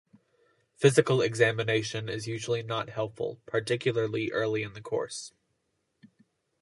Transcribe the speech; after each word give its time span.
Physical 0.77 1.21
examination 1.21 2.09
is 2.09 2.27
usually 2.27 2.63
not 2.63 2.89
helpful, 2.89 3.39
particularly 3.45 4.31
early 4.31 4.63
in 4.63 4.73
the 4.73 4.81
course. 4.81 5.31